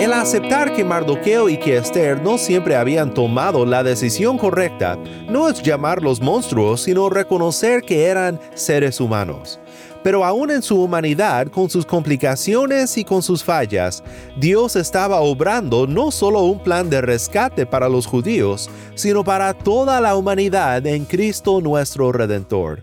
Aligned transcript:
El 0.00 0.14
aceptar 0.14 0.72
que 0.72 0.82
Mardoqueo 0.82 1.48
y 1.48 1.58
que 1.58 1.76
Esther 1.76 2.22
no 2.22 2.38
siempre 2.38 2.74
habían 2.74 3.12
tomado 3.12 3.66
la 3.66 3.82
decisión 3.82 4.38
correcta 4.38 4.98
no 5.28 5.48
es 5.48 5.62
llamarlos 5.62 6.20
monstruos, 6.20 6.80
sino 6.80 7.10
reconocer 7.10 7.82
que 7.82 8.06
eran 8.06 8.40
seres 8.54 8.98
humanos. 8.98 9.60
Pero 10.02 10.24
aún 10.24 10.50
en 10.50 10.62
su 10.62 10.82
humanidad, 10.82 11.48
con 11.48 11.68
sus 11.68 11.84
complicaciones 11.84 12.96
y 12.96 13.04
con 13.04 13.22
sus 13.22 13.44
fallas, 13.44 14.02
Dios 14.36 14.74
estaba 14.74 15.20
obrando 15.20 15.86
no 15.86 16.10
solo 16.10 16.40
un 16.44 16.60
plan 16.60 16.88
de 16.88 17.02
rescate 17.02 17.66
para 17.66 17.88
los 17.88 18.06
judíos, 18.06 18.70
sino 18.94 19.22
para 19.22 19.52
toda 19.52 20.00
la 20.00 20.16
humanidad 20.16 20.86
en 20.86 21.04
Cristo 21.04 21.60
nuestro 21.60 22.10
Redentor. 22.10 22.82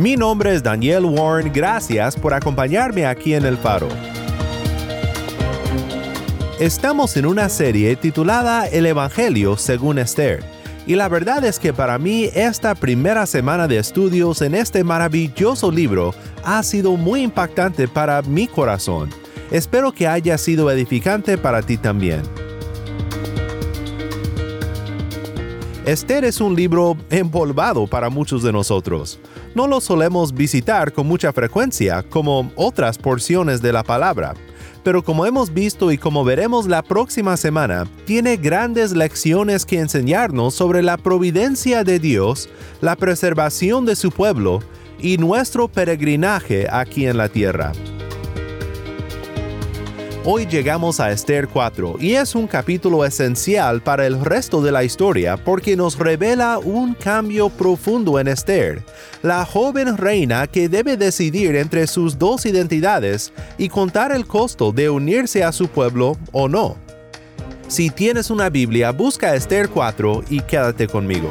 Mi 0.00 0.16
nombre 0.16 0.54
es 0.54 0.62
Daniel 0.62 1.04
Warren, 1.04 1.52
gracias 1.52 2.16
por 2.16 2.32
acompañarme 2.32 3.04
aquí 3.04 3.34
en 3.34 3.44
El 3.44 3.58
Faro. 3.58 3.86
Estamos 6.58 7.18
en 7.18 7.26
una 7.26 7.50
serie 7.50 7.94
titulada 7.96 8.66
El 8.66 8.86
Evangelio 8.86 9.58
según 9.58 9.98
Esther, 9.98 10.42
y 10.86 10.94
la 10.94 11.10
verdad 11.10 11.44
es 11.44 11.58
que 11.58 11.74
para 11.74 11.98
mí 11.98 12.30
esta 12.34 12.74
primera 12.74 13.26
semana 13.26 13.68
de 13.68 13.76
estudios 13.76 14.40
en 14.40 14.54
este 14.54 14.84
maravilloso 14.84 15.70
libro 15.70 16.14
ha 16.44 16.62
sido 16.62 16.92
muy 16.92 17.20
impactante 17.20 17.86
para 17.86 18.22
mi 18.22 18.46
corazón. 18.46 19.10
Espero 19.50 19.92
que 19.92 20.08
haya 20.08 20.38
sido 20.38 20.70
edificante 20.70 21.36
para 21.36 21.60
ti 21.60 21.76
también. 21.76 22.22
Esther 25.84 26.24
es 26.24 26.40
un 26.40 26.54
libro 26.54 26.96
empolvado 27.10 27.86
para 27.86 28.08
muchos 28.08 28.42
de 28.42 28.50
nosotros. 28.50 29.20
No 29.54 29.66
lo 29.66 29.80
solemos 29.80 30.32
visitar 30.32 30.92
con 30.92 31.06
mucha 31.06 31.32
frecuencia 31.32 32.04
como 32.08 32.52
otras 32.54 32.98
porciones 32.98 33.60
de 33.60 33.72
la 33.72 33.82
palabra, 33.82 34.34
pero 34.84 35.02
como 35.02 35.26
hemos 35.26 35.52
visto 35.52 35.90
y 35.90 35.98
como 35.98 36.24
veremos 36.24 36.66
la 36.66 36.82
próxima 36.82 37.36
semana, 37.36 37.86
tiene 38.06 38.36
grandes 38.36 38.92
lecciones 38.92 39.66
que 39.66 39.80
enseñarnos 39.80 40.54
sobre 40.54 40.82
la 40.82 40.96
providencia 40.96 41.82
de 41.84 41.98
Dios, 41.98 42.48
la 42.80 42.96
preservación 42.96 43.84
de 43.84 43.96
su 43.96 44.10
pueblo 44.10 44.60
y 45.00 45.18
nuestro 45.18 45.68
peregrinaje 45.68 46.68
aquí 46.70 47.06
en 47.06 47.16
la 47.16 47.28
tierra. 47.28 47.72
Hoy 50.22 50.44
llegamos 50.44 51.00
a 51.00 51.10
Esther 51.10 51.48
4 51.48 51.96
y 51.98 52.12
es 52.12 52.34
un 52.34 52.46
capítulo 52.46 53.06
esencial 53.06 53.80
para 53.80 54.06
el 54.06 54.22
resto 54.22 54.60
de 54.60 54.70
la 54.70 54.84
historia 54.84 55.38
porque 55.38 55.76
nos 55.76 55.98
revela 55.98 56.58
un 56.58 56.92
cambio 56.92 57.48
profundo 57.48 58.20
en 58.20 58.28
Esther, 58.28 58.82
la 59.22 59.46
joven 59.46 59.96
reina 59.96 60.46
que 60.46 60.68
debe 60.68 60.98
decidir 60.98 61.56
entre 61.56 61.86
sus 61.86 62.18
dos 62.18 62.44
identidades 62.44 63.32
y 63.56 63.70
contar 63.70 64.12
el 64.12 64.26
costo 64.26 64.72
de 64.72 64.90
unirse 64.90 65.42
a 65.42 65.52
su 65.52 65.68
pueblo 65.68 66.18
o 66.32 66.48
no. 66.48 66.76
Si 67.68 67.88
tienes 67.88 68.28
una 68.28 68.50
Biblia, 68.50 68.90
busca 68.92 69.34
Esther 69.34 69.70
4 69.70 70.24
y 70.28 70.40
quédate 70.42 70.86
conmigo. 70.86 71.30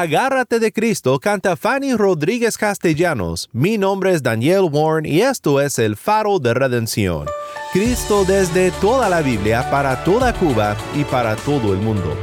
Agárrate 0.04 0.60
de 0.60 0.74
Cristo 0.74 1.18
canta 1.18 1.56
Fanny 1.56 1.94
Rodríguez 1.94 2.58
Castellanos. 2.58 3.50
Mi 3.54 3.78
nombre 3.78 4.12
es 4.12 4.22
Daniel 4.22 4.68
Warren 4.70 5.06
y 5.06 5.22
esto 5.22 5.62
es 5.62 5.80
el 5.80 5.96
faro 5.96 6.40
de 6.40 6.54
redención. 6.54 7.26
Cristo 7.72 8.26
desde 8.26 8.72
toda 8.82 9.08
la 9.08 9.22
Biblia 9.22 9.66
para 9.72 10.04
toda 10.04 10.34
Cuba 10.34 10.76
y 10.94 11.06
para 11.06 11.38
todo 11.38 11.72
el 11.72 11.80
mundo. 11.80 12.18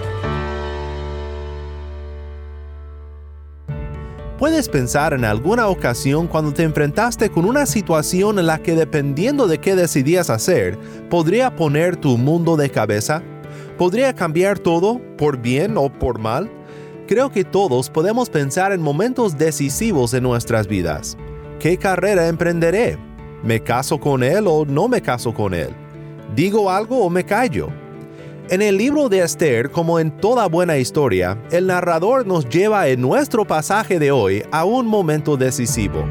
Puedes 4.38 4.68
pensar 4.68 5.14
en 5.14 5.24
alguna 5.24 5.68
ocasión 5.68 6.26
cuando 6.26 6.52
te 6.52 6.64
enfrentaste 6.64 7.30
con 7.30 7.46
una 7.46 7.64
situación 7.64 8.38
en 8.38 8.46
la 8.46 8.58
que 8.58 8.74
dependiendo 8.74 9.46
de 9.46 9.56
qué 9.56 9.74
decidías 9.74 10.28
hacer, 10.28 10.78
podría 11.08 11.56
poner 11.56 11.96
tu 11.96 12.18
mundo 12.18 12.58
de 12.58 12.70
cabeza? 12.70 13.22
¿Podría 13.78 14.14
cambiar 14.14 14.58
todo, 14.58 15.00
por 15.16 15.38
bien 15.38 15.78
o 15.78 15.90
por 15.90 16.18
mal? 16.18 16.59
Creo 17.10 17.28
que 17.28 17.42
todos 17.42 17.90
podemos 17.90 18.30
pensar 18.30 18.70
en 18.70 18.80
momentos 18.80 19.36
decisivos 19.36 20.14
en 20.14 20.22
nuestras 20.22 20.68
vidas. 20.68 21.18
¿Qué 21.58 21.76
carrera 21.76 22.28
emprenderé? 22.28 22.98
¿Me 23.42 23.58
caso 23.58 23.98
con 23.98 24.22
él 24.22 24.44
o 24.46 24.64
no 24.64 24.86
me 24.86 25.02
caso 25.02 25.34
con 25.34 25.52
él? 25.52 25.70
¿Digo 26.36 26.70
algo 26.70 27.04
o 27.04 27.10
me 27.10 27.24
callo? 27.24 27.66
En 28.48 28.62
el 28.62 28.76
libro 28.76 29.08
de 29.08 29.24
Esther, 29.24 29.72
como 29.72 29.98
en 29.98 30.18
toda 30.18 30.46
buena 30.46 30.78
historia, 30.78 31.36
el 31.50 31.66
narrador 31.66 32.28
nos 32.28 32.48
lleva 32.48 32.86
en 32.86 33.00
nuestro 33.00 33.44
pasaje 33.44 33.98
de 33.98 34.12
hoy 34.12 34.44
a 34.52 34.64
un 34.64 34.86
momento 34.86 35.36
decisivo. 35.36 36.04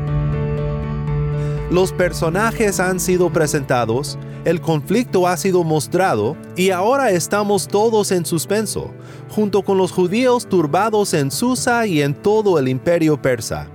Los 1.72 1.94
personajes 1.94 2.80
han 2.80 3.00
sido 3.00 3.32
presentados, 3.32 4.18
el 4.44 4.60
conflicto 4.60 5.28
ha 5.28 5.38
sido 5.38 5.64
mostrado 5.64 6.36
y 6.56 6.72
ahora 6.72 7.12
estamos 7.12 7.68
todos 7.68 8.12
en 8.12 8.26
suspenso, 8.26 8.92
junto 9.30 9.62
con 9.62 9.78
los 9.78 9.92
judíos 9.92 10.50
turbados 10.50 11.14
en 11.14 11.30
Susa 11.30 11.86
y 11.86 12.02
en 12.02 12.16
todo 12.16 12.58
el 12.58 12.70
imperio 12.70 13.22
persa. 13.22 13.68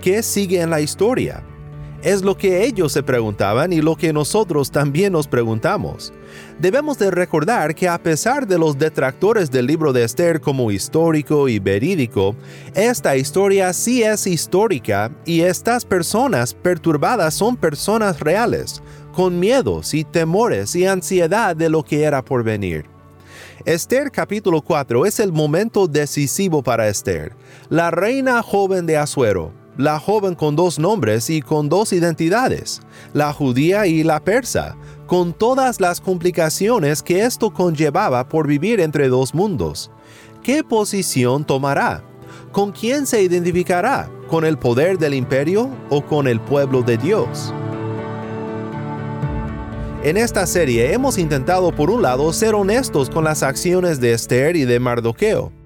¿Qué 0.00 0.22
sigue 0.22 0.60
en 0.60 0.70
la 0.70 0.80
historia? 0.80 1.42
Es 2.04 2.20
lo 2.20 2.36
que 2.36 2.66
ellos 2.66 2.92
se 2.92 3.02
preguntaban 3.02 3.72
y 3.72 3.80
lo 3.80 3.96
que 3.96 4.12
nosotros 4.12 4.70
también 4.70 5.14
nos 5.14 5.26
preguntamos. 5.26 6.12
Debemos 6.58 6.98
de 6.98 7.10
recordar 7.10 7.74
que 7.74 7.88
a 7.88 7.96
pesar 7.96 8.46
de 8.46 8.58
los 8.58 8.78
detractores 8.78 9.50
del 9.50 9.66
libro 9.66 9.90
de 9.94 10.04
Esther 10.04 10.42
como 10.42 10.70
histórico 10.70 11.48
y 11.48 11.60
verídico, 11.60 12.36
esta 12.74 13.16
historia 13.16 13.72
sí 13.72 14.02
es 14.02 14.26
histórica 14.26 15.12
y 15.24 15.40
estas 15.40 15.86
personas 15.86 16.52
perturbadas 16.52 17.32
son 17.32 17.56
personas 17.56 18.20
reales, 18.20 18.82
con 19.14 19.40
miedos 19.40 19.94
y 19.94 20.04
temores 20.04 20.76
y 20.76 20.84
ansiedad 20.84 21.56
de 21.56 21.70
lo 21.70 21.84
que 21.84 22.02
era 22.02 22.22
por 22.22 22.44
venir. 22.44 22.84
Esther 23.64 24.10
capítulo 24.10 24.60
4 24.60 25.06
es 25.06 25.20
el 25.20 25.32
momento 25.32 25.86
decisivo 25.86 26.62
para 26.62 26.86
Esther, 26.86 27.32
la 27.70 27.90
reina 27.90 28.42
joven 28.42 28.84
de 28.84 28.98
Asuero, 28.98 29.63
la 29.76 29.98
joven 29.98 30.34
con 30.34 30.56
dos 30.56 30.78
nombres 30.78 31.30
y 31.30 31.42
con 31.42 31.68
dos 31.68 31.92
identidades, 31.92 32.80
la 33.12 33.32
judía 33.32 33.86
y 33.86 34.04
la 34.04 34.20
persa, 34.20 34.76
con 35.06 35.32
todas 35.32 35.80
las 35.80 36.00
complicaciones 36.00 37.02
que 37.02 37.24
esto 37.24 37.52
conllevaba 37.52 38.28
por 38.28 38.46
vivir 38.46 38.80
entre 38.80 39.08
dos 39.08 39.34
mundos. 39.34 39.90
¿Qué 40.42 40.62
posición 40.62 41.44
tomará? 41.44 42.04
¿Con 42.52 42.72
quién 42.72 43.06
se 43.06 43.22
identificará? 43.22 44.08
¿Con 44.28 44.44
el 44.44 44.58
poder 44.58 44.98
del 44.98 45.14
imperio 45.14 45.70
o 45.90 46.04
con 46.04 46.28
el 46.28 46.40
pueblo 46.40 46.82
de 46.82 46.96
Dios? 46.96 47.52
En 50.02 50.18
esta 50.18 50.46
serie 50.46 50.92
hemos 50.92 51.16
intentado 51.16 51.74
por 51.74 51.90
un 51.90 52.02
lado 52.02 52.32
ser 52.32 52.54
honestos 52.54 53.08
con 53.08 53.24
las 53.24 53.42
acciones 53.42 54.00
de 54.00 54.12
Esther 54.12 54.54
y 54.54 54.66
de 54.66 54.78
Mardoqueo 54.78 55.63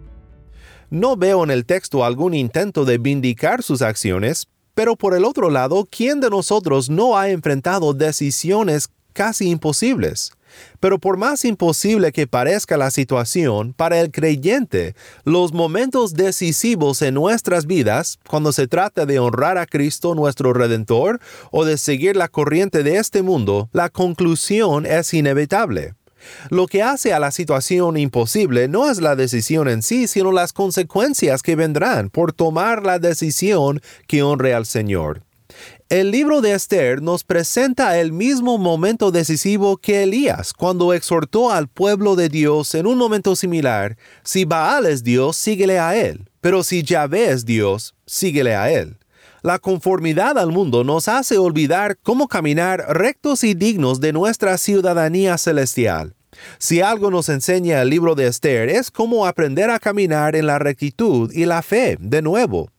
no 0.91 1.17
veo 1.17 1.45
en 1.45 1.51
el 1.51 1.65
texto 1.65 2.05
algún 2.05 2.35
intento 2.35 2.85
de 2.85 2.99
vindicar 2.99 3.63
sus 3.63 3.83
acciones, 3.83 4.49
pero 4.75 4.97
por 4.97 5.15
el 5.15 5.25
otro 5.25 5.51
lado, 5.51 5.87
¿quién 5.91 6.21
de 6.21 6.31
nosotros 6.31 6.89
no 6.89 7.19
ha 7.19 7.31
enfrentado 7.31 7.95
decisiones 7.95 8.89
casi 9.13 9.51
imposibles? 9.51 10.33
Pero 10.81 10.99
por 10.99 11.17
más 11.17 11.45
imposible 11.45 12.13
que 12.13 12.27
parezca 12.27 12.77
la 12.77 12.91
situación, 12.91 13.73
para 13.75 14.01
el 14.01 14.11
creyente, 14.11 14.95
los 15.25 15.53
momentos 15.53 16.15
decisivos 16.15 17.03
en 17.03 17.15
nuestras 17.15 17.67
vidas, 17.67 18.19
cuando 18.29 18.53
se 18.53 18.69
trata 18.69 19.05
de 19.05 19.19
honrar 19.19 19.59
a 19.59 19.67
Cristo 19.67 20.15
nuestro 20.15 20.53
Redentor 20.53 21.21
o 21.51 21.65
de 21.65 21.77
seguir 21.77 22.17
la 22.17 22.29
corriente 22.29 22.83
de 22.83 22.97
este 22.97 23.23
mundo, 23.23 23.69
la 23.73 23.89
conclusión 23.91 24.87
es 24.87 25.13
inevitable. 25.13 25.95
Lo 26.51 26.67
que 26.67 26.83
hace 26.83 27.13
a 27.13 27.21
la 27.21 27.31
situación 27.31 27.97
imposible 27.97 28.69
no 28.69 28.91
es 28.91 29.01
la 29.01 29.17
decisión 29.17 29.69
en 29.69 29.83
sí, 29.83 30.07
sino 30.07 30.33
las 30.33 30.53
consecuencias 30.53 31.43
que 31.43 31.57
vendrán 31.57 32.11
por 32.11 32.33
tomar 32.33 32.85
la 32.85 32.99
decisión 32.99 33.81
que 34.07 34.23
honre 34.23 34.55
al 34.55 34.67
Señor. 34.67 35.23
El 35.89 36.11
libro 36.11 36.43
de 36.43 36.53
Esther 36.53 37.01
nos 37.01 37.25
presenta 37.25 37.99
el 37.99 38.13
mismo 38.13 38.59
momento 38.59 39.11
decisivo 39.11 39.79
que 39.79 40.03
Elías 40.03 40.53
cuando 40.53 40.93
exhortó 40.93 41.51
al 41.51 41.69
pueblo 41.69 42.15
de 42.15 42.29
Dios 42.29 42.75
en 42.75 42.87
un 42.87 42.99
momento 42.99 43.35
similar, 43.35 43.97
si 44.23 44.45
Baal 44.45 44.85
es 44.85 45.03
Dios, 45.03 45.37
síguele 45.37 45.79
a 45.79 45.97
él, 45.97 46.29
pero 46.43 46.63
si 46.63 46.83
Yahvé 46.83 47.31
es 47.31 47.47
Dios, 47.47 47.95
síguele 48.05 48.55
a 48.55 48.71
él. 48.71 48.99
La 49.41 49.59
conformidad 49.59 50.37
al 50.37 50.53
mundo 50.53 50.85
nos 50.85 51.09
hace 51.09 51.39
olvidar 51.39 51.97
cómo 52.03 52.29
caminar 52.29 52.85
rectos 52.91 53.43
y 53.43 53.55
dignos 53.55 54.01
de 54.01 54.13
nuestra 54.13 54.59
ciudadanía 54.59 55.39
celestial. 55.39 56.18
Si 56.59 56.81
algo 56.81 57.11
nos 57.11 57.29
enseña 57.29 57.83
el 57.83 57.91
libro 57.91 58.15
de 58.15 58.27
Esther 58.27 58.69
es 58.69 58.91
cómo 58.91 59.27
aprender 59.27 59.71
a 59.71 59.79
caminar 59.79 60.37
en 60.37 60.47
la 60.47 60.59
rectitud 60.59 61.33
y 61.33 61.45
la 61.45 61.63
fe 61.63 61.97
de 62.01 62.23
nuevo. 62.23 62.71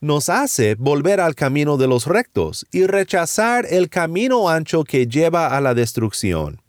Nos 0.00 0.28
hace 0.28 0.76
volver 0.76 1.20
al 1.20 1.34
camino 1.34 1.76
de 1.76 1.88
los 1.88 2.06
rectos 2.06 2.66
y 2.70 2.86
rechazar 2.86 3.66
el 3.68 3.88
camino 3.88 4.48
ancho 4.48 4.84
que 4.84 5.06
lleva 5.06 5.56
a 5.56 5.60
la 5.60 5.74
destrucción. 5.74 6.60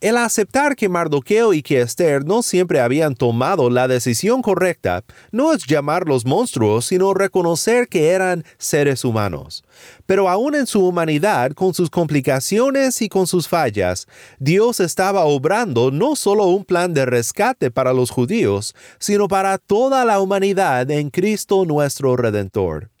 El 0.00 0.16
aceptar 0.16 0.76
que 0.76 0.88
Mardoqueo 0.88 1.52
y 1.52 1.62
que 1.62 1.80
Esther 1.80 2.24
no 2.24 2.42
siempre 2.42 2.80
habían 2.80 3.14
tomado 3.14 3.70
la 3.70 3.88
decisión 3.88 4.42
correcta 4.42 5.04
no 5.32 5.52
es 5.52 5.66
llamarlos 5.66 6.26
monstruos, 6.26 6.86
sino 6.86 7.14
reconocer 7.14 7.88
que 7.88 8.10
eran 8.10 8.44
seres 8.58 9.04
humanos. 9.04 9.64
Pero 10.06 10.28
aún 10.28 10.54
en 10.54 10.66
su 10.66 10.86
humanidad, 10.86 11.52
con 11.52 11.74
sus 11.74 11.90
complicaciones 11.90 13.00
y 13.02 13.08
con 13.08 13.26
sus 13.26 13.48
fallas, 13.48 14.06
Dios 14.38 14.80
estaba 14.80 15.24
obrando 15.24 15.90
no 15.90 16.16
solo 16.16 16.44
un 16.44 16.64
plan 16.64 16.94
de 16.94 17.06
rescate 17.06 17.70
para 17.70 17.92
los 17.92 18.10
judíos, 18.10 18.74
sino 18.98 19.28
para 19.28 19.58
toda 19.58 20.04
la 20.04 20.20
humanidad 20.20 20.90
en 20.90 21.10
Cristo 21.10 21.64
nuestro 21.64 22.16
Redentor. 22.16 22.95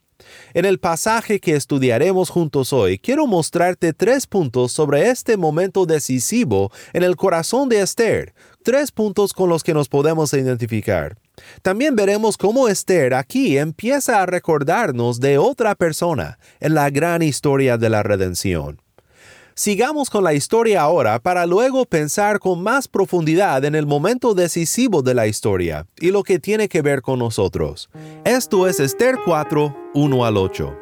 En 0.56 0.64
el 0.64 0.78
pasaje 0.78 1.38
que 1.38 1.54
estudiaremos 1.54 2.30
juntos 2.30 2.72
hoy, 2.72 2.98
quiero 2.98 3.26
mostrarte 3.26 3.92
tres 3.92 4.26
puntos 4.26 4.72
sobre 4.72 5.10
este 5.10 5.36
momento 5.36 5.84
decisivo 5.84 6.72
en 6.94 7.02
el 7.02 7.14
corazón 7.14 7.68
de 7.68 7.82
Esther, 7.82 8.32
tres 8.62 8.90
puntos 8.90 9.34
con 9.34 9.50
los 9.50 9.62
que 9.62 9.74
nos 9.74 9.90
podemos 9.90 10.32
identificar. 10.32 11.18
También 11.60 11.94
veremos 11.94 12.38
cómo 12.38 12.68
Esther 12.68 13.12
aquí 13.12 13.58
empieza 13.58 14.22
a 14.22 14.24
recordarnos 14.24 15.20
de 15.20 15.36
otra 15.36 15.74
persona 15.74 16.38
en 16.58 16.72
la 16.72 16.88
gran 16.88 17.20
historia 17.20 17.76
de 17.76 17.90
la 17.90 18.02
redención. 18.02 18.80
Sigamos 19.58 20.10
con 20.10 20.22
la 20.22 20.34
historia 20.34 20.82
ahora 20.82 21.18
para 21.18 21.46
luego 21.46 21.86
pensar 21.86 22.40
con 22.40 22.62
más 22.62 22.88
profundidad 22.88 23.64
en 23.64 23.74
el 23.74 23.86
momento 23.86 24.34
decisivo 24.34 25.00
de 25.00 25.14
la 25.14 25.28
historia 25.28 25.86
y 25.98 26.10
lo 26.10 26.24
que 26.24 26.38
tiene 26.38 26.68
que 26.68 26.82
ver 26.82 27.00
con 27.00 27.20
nosotros. 27.20 27.88
Esto 28.26 28.68
es 28.68 28.80
Esther 28.80 29.16
4, 29.24 29.92
1 29.94 30.24
al 30.26 30.36
8. 30.36 30.76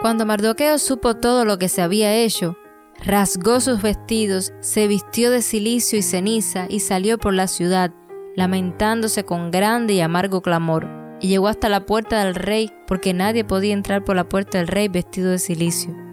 Cuando 0.00 0.24
Mardoqueo 0.24 0.78
supo 0.78 1.16
todo 1.16 1.44
lo 1.44 1.58
que 1.58 1.68
se 1.68 1.82
había 1.82 2.14
hecho, 2.14 2.56
rasgó 3.04 3.58
sus 3.58 3.82
vestidos, 3.82 4.52
se 4.60 4.86
vistió 4.86 5.32
de 5.32 5.42
silicio 5.42 5.98
y 5.98 6.02
ceniza 6.02 6.66
y 6.68 6.78
salió 6.78 7.18
por 7.18 7.34
la 7.34 7.48
ciudad, 7.48 7.92
lamentándose 8.36 9.24
con 9.24 9.50
grande 9.50 9.94
y 9.94 10.00
amargo 10.00 10.42
clamor, 10.42 10.86
y 11.20 11.26
llegó 11.26 11.48
hasta 11.48 11.68
la 11.68 11.86
puerta 11.86 12.24
del 12.24 12.36
rey, 12.36 12.70
porque 12.86 13.14
nadie 13.14 13.42
podía 13.42 13.74
entrar 13.74 14.04
por 14.04 14.14
la 14.14 14.28
puerta 14.28 14.58
del 14.58 14.68
rey 14.68 14.86
vestido 14.86 15.32
de 15.32 15.40
silicio. 15.40 16.09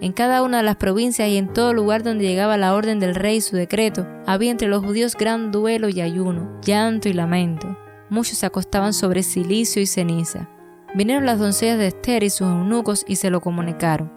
En 0.00 0.12
cada 0.12 0.42
una 0.42 0.58
de 0.58 0.62
las 0.62 0.76
provincias 0.76 1.28
y 1.28 1.36
en 1.36 1.52
todo 1.52 1.74
lugar 1.74 2.02
donde 2.02 2.24
llegaba 2.24 2.56
la 2.56 2.74
orden 2.74 3.00
del 3.00 3.14
rey 3.14 3.36
y 3.36 3.40
su 3.42 3.56
decreto, 3.56 4.06
había 4.26 4.50
entre 4.50 4.66
los 4.66 4.82
judíos 4.82 5.14
gran 5.14 5.52
duelo 5.52 5.90
y 5.90 6.00
ayuno, 6.00 6.58
llanto 6.62 7.10
y 7.10 7.12
lamento. 7.12 7.76
Muchos 8.08 8.38
se 8.38 8.46
acostaban 8.46 8.94
sobre 8.94 9.22
silicio 9.22 9.82
y 9.82 9.86
ceniza. 9.86 10.48
Vinieron 10.94 11.26
las 11.26 11.38
doncellas 11.38 11.76
de 11.76 11.88
Esther 11.88 12.22
y 12.22 12.30
sus 12.30 12.48
eunucos 12.48 13.04
y 13.06 13.16
se 13.16 13.28
lo 13.28 13.42
comunicaron. 13.42 14.10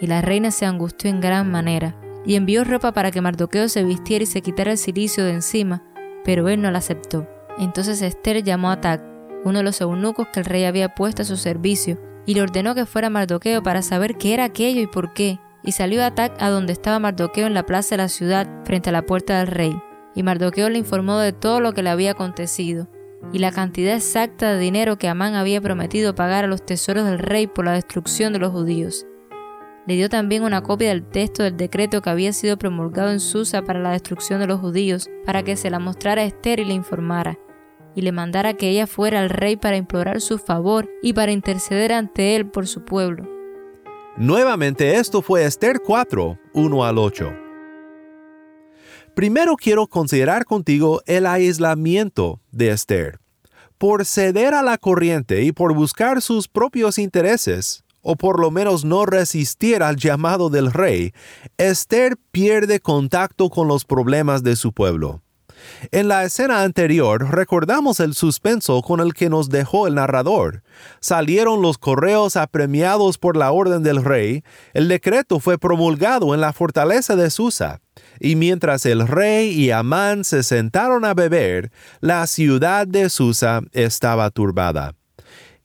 Y 0.00 0.08
la 0.08 0.22
reina 0.22 0.50
se 0.50 0.66
angustió 0.66 1.08
en 1.08 1.20
gran 1.20 1.48
manera, 1.50 1.94
y 2.26 2.34
envió 2.34 2.64
ropa 2.64 2.92
para 2.92 3.12
que 3.12 3.20
Mardoqueo 3.20 3.68
se 3.68 3.84
vistiera 3.84 4.24
y 4.24 4.26
se 4.26 4.42
quitara 4.42 4.72
el 4.72 4.78
silicio 4.78 5.24
de 5.24 5.34
encima, 5.34 5.84
pero 6.24 6.48
él 6.48 6.60
no 6.60 6.70
la 6.72 6.78
aceptó. 6.78 7.28
Entonces 7.58 8.02
Esther 8.02 8.42
llamó 8.42 8.72
a 8.72 8.80
Tac, 8.80 9.02
uno 9.44 9.58
de 9.58 9.64
los 9.64 9.80
eunucos 9.80 10.26
que 10.32 10.40
el 10.40 10.46
rey 10.46 10.64
había 10.64 10.96
puesto 10.96 11.22
a 11.22 11.24
su 11.24 11.36
servicio, 11.36 11.98
y 12.28 12.34
le 12.34 12.42
ordenó 12.42 12.74
que 12.74 12.84
fuera 12.84 13.08
Mardoqueo 13.08 13.62
para 13.62 13.80
saber 13.80 14.18
qué 14.18 14.34
era 14.34 14.44
aquello 14.44 14.82
y 14.82 14.86
por 14.86 15.14
qué. 15.14 15.40
Y 15.62 15.72
salió 15.72 16.04
Atac 16.04 16.34
a 16.42 16.50
donde 16.50 16.74
estaba 16.74 16.98
Mardoqueo 16.98 17.46
en 17.46 17.54
la 17.54 17.64
plaza 17.64 17.94
de 17.94 18.02
la 18.02 18.08
ciudad, 18.08 18.46
frente 18.66 18.90
a 18.90 18.92
la 18.92 19.06
puerta 19.06 19.38
del 19.38 19.46
rey. 19.46 19.74
Y 20.14 20.22
Mardoqueo 20.22 20.68
le 20.68 20.76
informó 20.76 21.18
de 21.18 21.32
todo 21.32 21.60
lo 21.60 21.72
que 21.72 21.82
le 21.82 21.88
había 21.88 22.10
acontecido. 22.12 22.86
y 23.32 23.38
la 23.38 23.50
cantidad 23.50 23.96
exacta 23.96 24.52
de 24.52 24.60
dinero 24.60 24.96
que 24.96 25.08
Amán 25.08 25.34
había 25.34 25.60
prometido 25.60 26.14
pagar 26.14 26.44
a 26.44 26.48
los 26.48 26.64
tesoros 26.64 27.04
del 27.04 27.18
rey 27.18 27.48
por 27.48 27.64
la 27.64 27.72
destrucción 27.72 28.32
de 28.32 28.38
los 28.38 28.52
judíos. 28.52 29.06
Le 29.88 29.94
dio 29.94 30.08
también 30.08 30.44
una 30.44 30.62
copia 30.62 30.90
del 30.90 31.04
texto 31.04 31.42
del 31.42 31.56
decreto 31.56 32.00
que 32.00 32.10
había 32.10 32.32
sido 32.32 32.58
promulgado 32.58 33.10
en 33.10 33.18
Susa 33.18 33.62
para 33.62 33.80
la 33.80 33.90
destrucción 33.90 34.38
de 34.38 34.46
los 34.46 34.60
judíos, 34.60 35.10
para 35.24 35.42
que 35.42 35.56
se 35.56 35.68
la 35.68 35.80
mostrara 35.80 36.22
a 36.22 36.26
Esther 36.26 36.60
y 36.60 36.66
le 36.66 36.74
informara, 36.74 37.38
y 37.98 38.00
le 38.00 38.12
mandara 38.12 38.54
que 38.54 38.68
ella 38.70 38.86
fuera 38.86 39.18
al 39.18 39.28
rey 39.28 39.56
para 39.56 39.76
implorar 39.76 40.20
su 40.20 40.38
favor 40.38 40.88
y 41.02 41.14
para 41.14 41.32
interceder 41.32 41.92
ante 41.92 42.36
él 42.36 42.46
por 42.46 42.68
su 42.68 42.84
pueblo. 42.84 43.26
Nuevamente 44.16 44.94
esto 44.94 45.20
fue 45.20 45.44
Esther 45.44 45.80
4, 45.84 46.38
1 46.52 46.84
al 46.84 46.96
8. 46.96 47.32
Primero 49.16 49.56
quiero 49.56 49.88
considerar 49.88 50.44
contigo 50.44 51.02
el 51.06 51.26
aislamiento 51.26 52.40
de 52.52 52.70
Esther. 52.70 53.18
Por 53.78 54.04
ceder 54.04 54.54
a 54.54 54.62
la 54.62 54.78
corriente 54.78 55.42
y 55.42 55.50
por 55.50 55.74
buscar 55.74 56.22
sus 56.22 56.46
propios 56.46 56.98
intereses, 56.98 57.82
o 58.00 58.14
por 58.14 58.38
lo 58.38 58.52
menos 58.52 58.84
no 58.84 59.06
resistir 59.06 59.82
al 59.82 59.96
llamado 59.96 60.50
del 60.50 60.72
rey, 60.72 61.12
Esther 61.56 62.16
pierde 62.30 62.78
contacto 62.78 63.50
con 63.50 63.66
los 63.66 63.84
problemas 63.84 64.44
de 64.44 64.54
su 64.54 64.72
pueblo. 64.72 65.20
En 65.90 66.08
la 66.08 66.24
escena 66.24 66.62
anterior 66.62 67.30
recordamos 67.30 68.00
el 68.00 68.14
suspenso 68.14 68.82
con 68.82 69.00
el 69.00 69.14
que 69.14 69.28
nos 69.28 69.48
dejó 69.48 69.86
el 69.86 69.94
narrador. 69.94 70.62
Salieron 71.00 71.62
los 71.62 71.78
correos 71.78 72.36
apremiados 72.36 73.18
por 73.18 73.36
la 73.36 73.52
orden 73.52 73.82
del 73.82 74.04
rey, 74.04 74.42
el 74.74 74.88
decreto 74.88 75.40
fue 75.40 75.58
promulgado 75.58 76.34
en 76.34 76.40
la 76.40 76.52
fortaleza 76.52 77.16
de 77.16 77.30
Susa, 77.30 77.80
y 78.20 78.36
mientras 78.36 78.86
el 78.86 79.06
rey 79.06 79.50
y 79.50 79.70
Amán 79.70 80.24
se 80.24 80.42
sentaron 80.42 81.04
a 81.04 81.14
beber, 81.14 81.70
la 82.00 82.26
ciudad 82.26 82.86
de 82.86 83.10
Susa 83.10 83.62
estaba 83.72 84.30
turbada. 84.30 84.94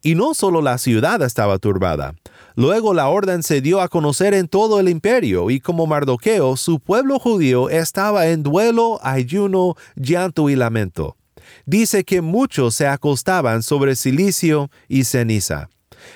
Y 0.01 0.15
no 0.15 0.33
solo 0.33 0.61
la 0.61 0.77
ciudad 0.77 1.21
estaba 1.21 1.57
turbada, 1.59 2.13
Luego 2.55 2.93
la 2.93 3.07
orden 3.07 3.41
se 3.41 3.61
dio 3.61 3.81
a 3.81 3.87
conocer 3.87 4.33
en 4.33 4.47
todo 4.47 4.79
el 4.79 4.89
imperio 4.89 5.49
y 5.49 5.59
como 5.59 5.87
Mardoqueo, 5.87 6.55
su 6.55 6.79
pueblo 6.79 7.19
judío 7.19 7.69
estaba 7.69 8.27
en 8.27 8.43
duelo, 8.43 8.99
ayuno, 9.01 9.75
llanto 9.95 10.49
y 10.49 10.55
lamento. 10.55 11.17
Dice 11.65 12.03
que 12.03 12.21
muchos 12.21 12.75
se 12.75 12.87
acostaban 12.87 13.63
sobre 13.63 13.95
silicio 13.95 14.69
y 14.87 15.03
ceniza. 15.05 15.69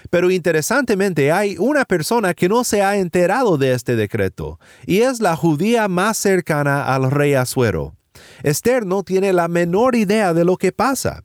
Pero 0.10 0.32
interesantemente 0.32 1.32
hay 1.32 1.56
una 1.58 1.86
persona 1.86 2.34
que 2.34 2.50
no 2.50 2.64
se 2.64 2.82
ha 2.82 2.98
enterado 2.98 3.58
de 3.58 3.74
este 3.74 3.96
decreto, 3.96 4.60
y 4.86 5.00
es 5.00 5.20
la 5.20 5.36
judía 5.36 5.88
más 5.88 6.18
cercana 6.18 6.94
al 6.94 7.10
rey 7.10 7.34
Asuero. 7.34 7.96
Esther 8.44 8.86
no 8.86 9.04
tiene 9.04 9.34
la 9.34 9.48
menor 9.48 9.96
idea 9.96 10.34
de 10.34 10.44
lo 10.44 10.58
que 10.58 10.72
pasa. 10.72 11.24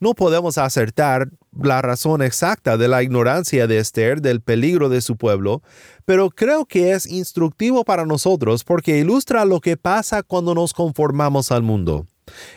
No 0.00 0.14
podemos 0.14 0.58
acertar 0.58 1.28
la 1.52 1.82
razón 1.82 2.22
exacta 2.22 2.76
de 2.76 2.88
la 2.88 3.02
ignorancia 3.02 3.66
de 3.66 3.78
Esther 3.78 4.20
del 4.20 4.40
peligro 4.40 4.88
de 4.88 5.00
su 5.00 5.16
pueblo, 5.16 5.62
pero 6.04 6.30
creo 6.30 6.66
que 6.66 6.92
es 6.92 7.06
instructivo 7.06 7.84
para 7.84 8.06
nosotros 8.06 8.64
porque 8.64 8.98
ilustra 8.98 9.44
lo 9.44 9.60
que 9.60 9.76
pasa 9.76 10.22
cuando 10.22 10.54
nos 10.54 10.74
conformamos 10.74 11.50
al 11.50 11.62
mundo. 11.62 12.06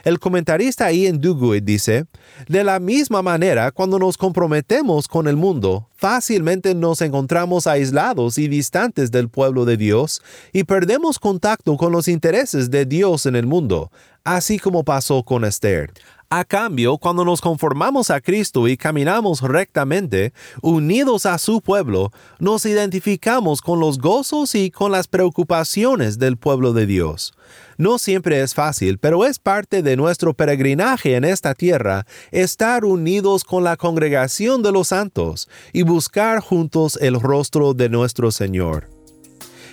El 0.04 0.20
comentarista 0.20 0.92
Ian 0.92 1.20
Duguid 1.20 1.64
dice, 1.64 2.06
de 2.48 2.64
la 2.64 2.80
misma 2.80 3.22
manera, 3.22 3.72
cuando 3.72 4.00
nos 4.00 4.18
comprometemos 4.18 5.08
con 5.08 5.28
el 5.28 5.36
mundo, 5.36 5.88
fácilmente 5.96 6.74
nos 6.74 7.02
encontramos 7.02 7.68
aislados 7.68 8.38
y 8.38 8.48
distantes 8.48 9.12
del 9.12 9.30
pueblo 9.30 9.66
de 9.66 9.78
Dios 9.78 10.22
y 10.54 10.64
perdemos 10.64 11.20
contacto 11.20 11.78
con 11.78 11.92
los 11.92 12.08
intereses 12.08 12.72
de 12.72 12.86
Dios 12.86 13.26
en 13.28 13.36
el 13.36 13.46
mundo, 13.46 13.92
así 14.24 14.58
como 14.58 14.84
pasó 14.84 15.24
con 15.24 15.46
Esther. 15.46 15.92
A 16.32 16.46
cambio, 16.46 17.00
cuando 17.00 17.26
nos 17.26 17.42
conformamos 17.42 18.12
a 18.12 18.22
Cristo 18.22 18.68
y 18.68 18.78
caminamos 18.78 19.42
rectamente, 19.42 20.32
unidos 20.62 21.26
a 21.26 21.40
su 21.40 21.60
pueblo, 21.60 22.12
nos 22.38 22.68
identificamos 22.68 23.64
con 23.64 23.80
los 23.80 23.98
gozos 23.98 24.54
y 24.54 24.70
con 24.70 24.92
las 24.92 25.08
preocupaciones 25.08 26.20
del 26.20 26.38
pueblo 26.38 26.72
de 26.74 26.86
Dios. 26.86 27.34
No 27.78 27.98
siempre 27.98 28.42
es 28.42 28.54
fácil, 28.54 29.00
pero 29.00 29.26
es 29.26 29.40
parte 29.40 29.82
de 29.82 29.98
nuestro 29.98 30.36
peregrinaje 30.36 31.16
en 31.16 31.24
esta 31.24 31.56
tierra 31.56 32.06
estar 32.30 32.86
unidos 32.86 33.44
con 33.44 33.64
la 33.64 33.76
congregación 33.76 34.62
de 34.62 34.72
los 34.72 34.90
santos 34.90 35.50
y 35.74 35.82
buscar 35.82 36.42
juntos 36.42 37.00
el 37.02 37.20
rostro 37.20 37.74
de 37.74 37.90
nuestro 37.90 38.30
Señor. 38.30 38.88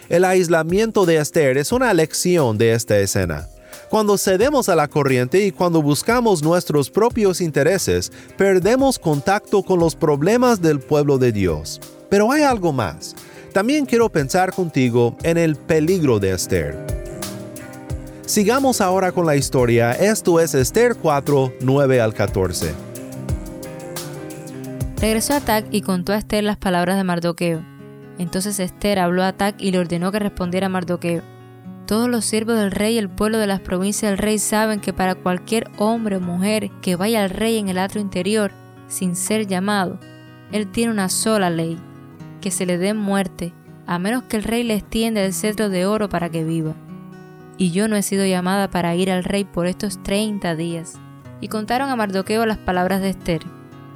El 0.09 0.25
aislamiento 0.25 1.05
de 1.05 1.19
Esther 1.19 1.59
es 1.59 1.71
una 1.71 1.93
lección 1.93 2.57
de 2.57 2.73
esta 2.73 2.97
escena. 2.99 3.47
Cuando 3.88 4.19
cedemos 4.19 4.69
a 4.69 4.75
la 4.75 4.88
corriente 4.88 5.47
y 5.47 5.52
cuando 5.52 5.81
buscamos 5.81 6.43
nuestros 6.43 6.90
propios 6.90 7.40
intereses, 7.40 8.11
perdemos 8.37 8.99
contacto 8.99 9.62
con 9.62 9.78
los 9.78 9.95
problemas 9.95 10.61
del 10.61 10.81
pueblo 10.81 11.19
de 11.19 11.31
Dios. 11.31 11.81
Pero 12.11 12.33
hay 12.33 12.43
algo 12.43 12.73
más. 12.73 13.14
También 13.52 13.87
quiero 13.87 14.11
pensar 14.11 14.52
contigo 14.52 15.16
en 15.23 15.38
el 15.38 15.55
peligro 15.55 16.19
de 16.19 16.33
Esther. 16.33 16.76
Sigamos 18.26 18.81
ahora 18.81 19.12
con 19.12 19.25
la 19.25 19.37
historia. 19.37 19.93
Esto 19.93 20.40
es 20.40 20.55
Esther 20.55 20.97
4, 20.97 21.55
9 21.61 22.00
al 22.00 22.12
14. 22.12 22.75
Regresó 25.00 25.35
a 25.35 25.40
Tac 25.40 25.66
y 25.71 25.83
contó 25.83 26.12
a 26.12 26.16
Esther 26.16 26.43
las 26.43 26.57
palabras 26.57 26.97
de 26.97 27.05
Mardoqueo. 27.05 27.62
Entonces 28.19 28.59
Esther 28.59 28.99
habló 28.99 29.23
a 29.23 29.33
Tac 29.33 29.61
y 29.61 29.71
le 29.71 29.78
ordenó 29.78 30.11
que 30.11 30.19
respondiera 30.19 30.66
a 30.66 30.71
Mardoqueo. 30.71 31.36
Todos 31.87 32.09
los 32.09 32.25
siervos 32.25 32.59
del 32.59 32.73
rey 32.73 32.97
y 32.97 32.99
el 32.99 33.09
pueblo 33.09 33.38
de 33.38 33.47
las 33.47 33.61
provincias 33.61 34.11
del 34.11 34.19
rey 34.19 34.40
saben 34.40 34.81
que 34.81 34.93
para 34.93 35.14
cualquier 35.14 35.71
hombre 35.78 36.16
o 36.16 36.21
mujer 36.21 36.73
que 36.83 36.97
vaya 36.97 37.23
al 37.23 37.31
rey 37.31 37.59
en 37.59 37.69
el 37.69 37.78
atrio 37.78 38.02
interior 38.02 38.50
sin 38.88 39.14
ser 39.14 39.47
llamado, 39.47 40.00
él 40.50 40.66
tiene 40.66 40.90
una 40.90 41.09
sola 41.09 41.49
ley, 41.49 41.78
que 42.40 42.50
se 42.50 42.66
le 42.66 42.76
dé 42.76 42.93
muerte, 42.93 43.52
a 43.87 44.00
menos 44.00 44.25
que 44.25 44.37
el 44.37 44.43
rey 44.43 44.64
le 44.64 44.75
extienda 44.75 45.23
el 45.23 45.33
cetro 45.33 45.69
de 45.69 45.87
oro 45.87 46.09
para 46.09 46.28
que 46.28 46.43
viva. 46.43 46.75
Y 47.57 47.71
yo 47.71 47.87
no 47.87 47.95
he 47.95 48.02
sido 48.02 48.26
llamada 48.26 48.69
para 48.69 48.97
ir 48.97 49.09
al 49.09 49.23
rey 49.23 49.45
por 49.45 49.69
estos 49.69 50.02
treinta 50.02 50.57
días. 50.57 50.99
Y 51.40 51.47
contaron 51.47 51.88
a 51.88 51.97
Mardoqueo 51.97 52.47
las 52.47 52.59
palabras 52.59 53.00
de 53.00 53.11
Esther. 53.11 53.43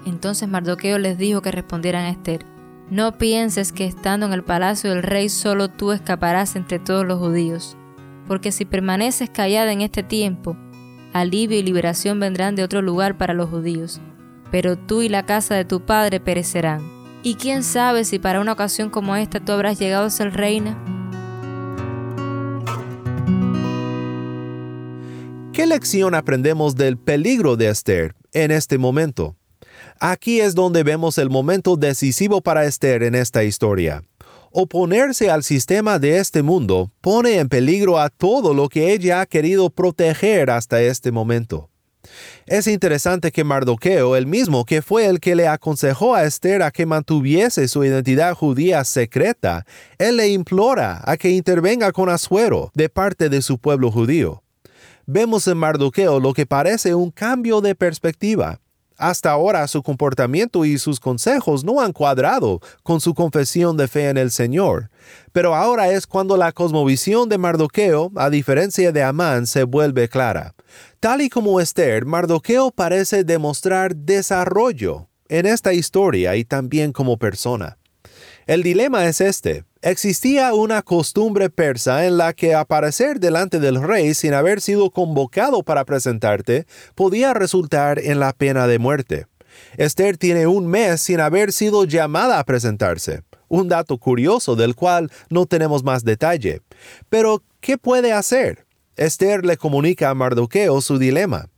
Entonces 0.07 0.49
Mardoqueo 0.49 0.99
les 0.99 1.19
dijo 1.19 1.43
que 1.43 1.51
respondieran 1.51 2.05
a 2.05 2.11
Esther. 2.11 2.47
No 2.89 3.19
pienses 3.19 3.73
que 3.73 3.87
estando 3.87 4.27
en 4.27 4.33
el 4.33 4.45
palacio 4.45 4.91
del 4.91 5.03
rey 5.03 5.29
solo 5.29 5.69
tú 5.69 5.91
escaparás 5.91 6.55
entre 6.55 6.79
todos 6.79 7.05
los 7.05 7.19
judíos 7.19 7.77
porque 8.31 8.53
si 8.53 8.65
permaneces 8.65 9.29
callada 9.29 9.73
en 9.73 9.81
este 9.81 10.05
tiempo, 10.05 10.57
alivio 11.13 11.59
y 11.59 11.65
liberación 11.65 12.21
vendrán 12.21 12.55
de 12.55 12.63
otro 12.63 12.81
lugar 12.81 13.19
para 13.19 13.35
los 13.35 13.51
judíos, 13.51 14.01
pero 14.53 14.79
tú 14.79 15.03
y 15.03 15.09
la 15.09 15.27
casa 15.27 15.57
de 15.57 15.65
tu 15.65 15.85
padre 15.85 16.21
perecerán. 16.21 16.81
Y 17.25 17.35
quién 17.35 17.65
sabe 17.65 18.05
si 18.05 18.21
para 18.21 18.41
una 18.41 18.53
ocasión 18.53 18.89
como 18.89 19.17
esta 19.17 19.41
tú 19.41 19.51
habrás 19.51 19.81
llegado 19.81 20.05
a 20.05 20.11
ser 20.11 20.33
reina. 20.33 20.79
¿Qué 25.53 25.67
lección 25.67 26.15
aprendemos 26.15 26.77
del 26.77 26.99
peligro 26.99 27.57
de 27.57 27.69
Esther 27.69 28.15
en 28.33 28.53
este 28.53 28.79
momento? 28.79 29.35
Aquí 29.99 30.41
es 30.41 30.55
donde 30.55 30.85
vemos 30.85 31.19
el 31.19 31.31
momento 31.31 31.77
decisivo 31.77 32.43
para 32.43 32.65
Esther 32.65 33.03
en 33.03 33.17
esta 33.17 33.43
historia. 33.43 34.05
Oponerse 34.53 35.31
al 35.31 35.45
sistema 35.45 36.01
de 36.01 36.19
este 36.19 36.43
mundo 36.43 36.91
pone 37.01 37.39
en 37.39 37.49
peligro 37.49 38.01
a 38.01 38.09
todo 38.09 38.53
lo 38.53 38.69
que 38.69 38.93
ella 38.93 39.21
ha 39.21 39.27
querido 39.27 39.71
proteger 39.71 40.51
hasta 40.51 40.83
este 40.83 41.13
momento. 41.13 41.71
Es 42.47 42.67
interesante 42.67 43.31
que 43.31 43.45
Mardoqueo, 43.45 44.17
el 44.17 44.27
mismo 44.27 44.65
que 44.65 44.83
fue 44.83 45.07
el 45.07 45.21
que 45.21 45.37
le 45.37 45.47
aconsejó 45.47 46.17
a 46.17 46.25
Esther 46.25 46.65
a 46.65 46.73
que 46.73 46.85
mantuviese 46.85 47.69
su 47.69 47.85
identidad 47.85 48.35
judía 48.35 48.83
secreta, 48.83 49.65
él 49.99 50.17
le 50.17 50.27
implora 50.31 51.01
a 51.05 51.17
que 51.17 51.31
intervenga 51.31 51.93
con 51.93 52.09
Asuero 52.09 52.73
de 52.75 52.89
parte 52.89 53.29
de 53.29 53.43
su 53.43 53.59
pueblo 53.59 53.93
judío. 53.93 54.43
Vemos 55.07 55.47
en 55.47 55.59
Mardoqueo 55.59 56.19
lo 56.19 56.33
que 56.33 56.47
parece 56.47 56.97
un 56.97 57.13
cambio 57.13 57.61
de 57.61 57.77
perspectiva. 57.77 58.59
Hasta 59.01 59.31
ahora 59.31 59.67
su 59.67 59.83
comportamiento 59.83 60.67
y 60.67 60.77
sus 60.77 61.01
consejos 61.01 61.65
no 61.65 61.81
han 61.81 61.95
cuadrado 61.95 62.61
con 62.83 63.01
su 63.01 63.15
confesión 63.15 63.79
de 63.79 63.89
fe 63.89 64.11
en 64.11 64.19
el 64.19 64.31
Señor. 64.31 64.91
Pero 65.33 65.55
ahora 65.55 65.91
es 65.91 66.07
cuando 66.07 66.37
la 66.37 66.53
cosmovisión 66.53 67.31
de 67.31 67.39
Mardoqueo, 67.39 68.13
a 68.17 68.29
diferencia 68.29 68.93
de 68.93 69.03
Amán, 69.03 69.47
se 69.47 69.63
vuelve 69.65 70.11
clara. 70.11 70.55
Tal 71.01 71.23
y 71.23 71.31
como 71.31 71.63
Esther, 71.63 72.05
Mardoqueo 72.05 72.73
parece 72.73 73.25
demostrar 73.25 73.97
desarrollo 73.97 75.09
en 75.31 75.47
esta 75.47 75.73
historia 75.73 76.37
y 76.37 76.45
también 76.45 76.93
como 76.93 77.17
persona. 77.17 77.79
El 78.47 78.63
dilema 78.63 79.07
es 79.07 79.23
este. 79.23 79.65
Existía 79.83 80.53
una 80.53 80.83
costumbre 80.83 81.49
persa 81.49 82.05
en 82.07 82.19
la 82.19 82.35
que 82.35 82.55
aparecer 82.55 83.19
delante 83.19 83.61
del 83.61 83.83
rey 83.83 84.13
sin 84.13 84.35
haber 84.35 84.61
sido 84.61 84.91
convocado 84.91 85.63
para 85.63 85.87
presentarte 85.87 86.67
podía 86.95 87.33
resultar 87.33 87.99
en 87.99 88.21
la 88.21 88.35
pena 88.35 88.67
de 88.67 88.79
muerte. 88.79 89.27
Esther 89.79 90.19
tiene 90.19 90.47
un 90.47 90.67
mes 90.67 91.01
sin 91.01 91.19
haber 91.19 91.51
sido 91.51 91.85
llamada 91.85 92.39
a 92.39 92.45
presentarse, 92.45 93.23
un 93.49 93.69
dato 93.69 93.97
curioso 93.97 94.55
del 94.55 94.75
cual 94.75 95.11
no 95.31 95.47
tenemos 95.47 95.83
más 95.83 96.05
detalle. 96.05 96.61
Pero, 97.09 97.43
¿qué 97.61 97.79
puede 97.79 98.13
hacer? 98.13 98.67
Esther 98.97 99.47
le 99.47 99.57
comunica 99.57 100.11
a 100.11 100.15
Mardoqueo 100.15 100.83
su 100.83 100.99
dilema. 100.99 101.49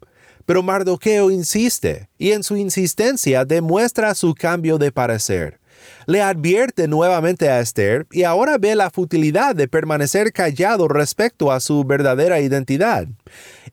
Pero 0.47 0.63
Mardoqueo 0.63 1.33
insiste, 1.33 2.09
y 2.19 2.31
en 2.31 2.45
su 2.45 2.57
insistencia 2.57 3.45
demuestra 3.45 4.15
su 4.15 4.33
cambio 4.35 4.79
de 4.79 4.93
parecer. 4.93 5.62
Le 6.07 6.23
advierte 6.23 6.89
nuevamente 6.89 7.49
a 7.49 7.61
Esther 7.61 8.07
y 8.11 8.25
ahora 8.25 8.59
ve 8.59 8.75
la 8.75 8.91
futilidad 8.91 9.55
de 9.55 9.69
permanecer 9.69 10.33
callado 10.33 10.89
respecto 10.89 11.53
a 11.53 11.61
su 11.61 11.85
verdadera 11.85 12.41
identidad. 12.41 13.07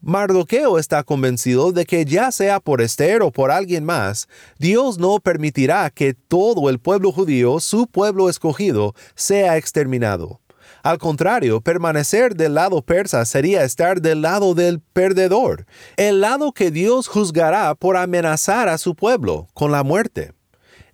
Mardoqueo 0.01 0.79
está 0.79 1.03
convencido 1.03 1.71
de 1.71 1.85
que 1.85 2.05
ya 2.05 2.31
sea 2.31 2.59
por 2.59 2.81
Esther 2.81 3.21
o 3.21 3.31
por 3.31 3.51
alguien 3.51 3.83
más, 3.83 4.29
Dios 4.57 4.97
no 4.97 5.19
permitirá 5.19 5.89
que 5.89 6.13
todo 6.13 6.69
el 6.69 6.79
pueblo 6.79 7.11
judío, 7.11 7.59
su 7.59 7.87
pueblo 7.87 8.29
escogido, 8.29 8.95
sea 9.15 9.57
exterminado. 9.57 10.39
Al 10.83 10.97
contrario, 10.97 11.61
permanecer 11.61 12.35
del 12.35 12.53
lado 12.53 12.81
persa 12.81 13.25
sería 13.25 13.63
estar 13.63 14.01
del 14.01 14.21
lado 14.21 14.53
del 14.53 14.79
perdedor, 14.79 15.65
el 15.97 16.21
lado 16.21 16.53
que 16.53 16.71
Dios 16.71 17.07
juzgará 17.07 17.75
por 17.75 17.97
amenazar 17.97 18.69
a 18.69 18.77
su 18.77 18.95
pueblo 18.95 19.47
con 19.53 19.71
la 19.71 19.83
muerte. 19.83 20.31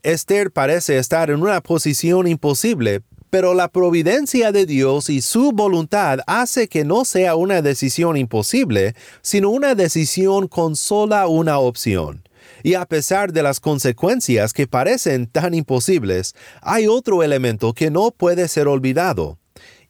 Esther 0.06 0.52
parece 0.52 1.00
estar 1.00 1.32
en 1.32 1.42
una 1.42 1.62
posición 1.62 2.28
imposible, 2.28 3.02
pero 3.32 3.56
la 3.56 3.70
providencia 3.70 4.52
de 4.52 4.68
Dios 4.68 5.10
y 5.10 5.20
su 5.22 5.52
voluntad 5.52 6.20
hace 6.28 6.68
que 6.68 6.86
no 6.86 7.06
sea 7.06 7.36
una 7.36 7.64
decisión 7.64 8.16
imposible, 8.16 8.94
sino 9.24 9.50
una 9.50 9.74
decisión 9.74 10.48
con 10.48 10.76
sola 10.76 11.26
una 11.26 11.58
opción. 11.58 12.22
Y 12.62 12.76
a 12.76 12.86
pesar 12.86 13.34
de 13.34 13.42
las 13.42 13.60
consecuencias 13.60 14.54
que 14.54 14.68
parecen 14.68 15.26
tan 15.26 15.56
imposibles, 15.56 16.36
hay 16.62 16.86
otro 16.86 17.24
elemento 17.24 17.74
que 17.74 17.90
no 17.90 18.12
puede 18.12 18.48
ser 18.48 18.68
olvidado. 18.68 19.40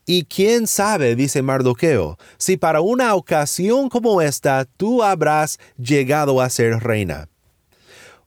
Y 0.06 0.24
quién 0.24 0.66
sabe, 0.66 1.18
dice 1.18 1.42
Mardoqueo, 1.42 2.18
si 2.38 2.56
para 2.56 2.80
una 2.80 3.16
ocasión 3.16 3.90
como 3.90 4.22
esta 4.22 4.64
tú 4.78 5.04
habrás 5.04 5.60
llegado 5.78 6.40
a 6.40 6.50
ser 6.50 6.80
reina. 6.80 7.28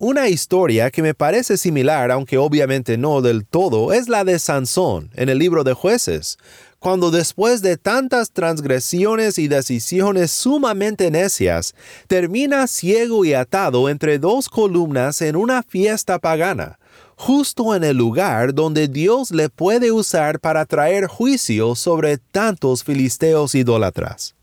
Una 0.01 0.29
historia 0.29 0.93
que 0.93 1.03
me 1.03 1.13
parece 1.13 1.57
similar, 1.57 2.13
aunque 2.13 2.39
obviamente 2.39 2.97
no 2.97 3.21
del 3.21 3.45
todo, 3.45 3.93
es 3.93 4.09
la 4.09 4.23
de 4.23 4.39
Sansón 4.39 5.11
en 5.15 5.29
el 5.29 5.39
libro 5.39 5.65
de 5.65 5.73
jueces, 5.73 6.39
cuando 6.79 7.11
después 7.11 7.63
de 7.63 7.77
tantas 7.77 8.31
transgresiones 8.31 9.41
y 9.41 9.49
decisiones 9.49 10.31
sumamente 10.31 11.11
necias, 11.11 11.75
termina 12.07 12.69
ciego 12.69 13.25
y 13.25 13.35
atado 13.35 13.89
entre 13.89 14.21
dos 14.21 14.49
columnas 14.49 15.21
en 15.21 15.35
una 15.35 15.65
fiesta 15.65 16.21
pagana 16.21 16.79
justo 17.17 17.75
en 17.75 17.83
el 17.83 17.97
lugar 17.97 18.55
donde 18.55 18.87
Dios 18.87 19.33
le 19.33 19.49
puede 19.49 19.91
usar 19.91 20.39
para 20.39 20.65
traer 20.67 21.09
juicio 21.09 21.75
sobre 21.75 22.19
tantos 22.19 22.85
filisteos 22.85 23.57
idólatras. 23.57 24.37